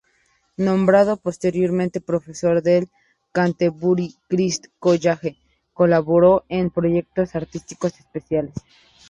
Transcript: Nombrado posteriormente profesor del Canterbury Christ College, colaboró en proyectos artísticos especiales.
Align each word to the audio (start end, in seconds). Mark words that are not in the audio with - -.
Nombrado 0.57 1.15
posteriormente 1.17 2.01
profesor 2.01 2.63
del 2.63 2.89
Canterbury 3.31 4.15
Christ 4.27 4.65
College, 4.79 5.37
colaboró 5.73 6.43
en 6.49 6.71
proyectos 6.71 7.35
artísticos 7.35 7.99
especiales. 7.99 8.55